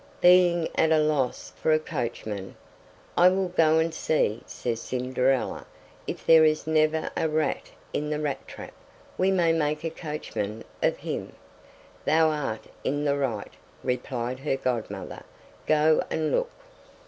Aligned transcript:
Being 0.21 0.67
at 0.73 0.91
a 0.91 0.97
loss 0.97 1.51
for 1.61 1.71
a 1.71 1.77
coachman, 1.77 2.55
"I 3.15 3.29
will 3.29 3.49
go 3.49 3.77
and 3.77 3.93
see," 3.93 4.41
says 4.47 4.81
Cinderella, 4.81 5.67
"if 6.07 6.25
there 6.25 6.43
is 6.43 6.65
never 6.65 7.11
a 7.15 7.29
rat 7.29 7.69
in 7.93 8.09
the 8.09 8.19
rat 8.19 8.47
trap 8.47 8.71
we 9.15 9.29
may 9.29 9.53
make 9.53 9.83
a 9.83 9.91
coachman 9.91 10.63
of 10.81 10.97
him." 10.97 11.33
"Thou 12.05 12.31
art 12.31 12.65
in 12.83 13.05
the 13.05 13.15
right," 13.15 13.53
replied 13.83 14.39
her 14.39 14.55
godmother; 14.57 15.21
"go 15.67 16.03
and 16.09 16.31
look." 16.31 16.49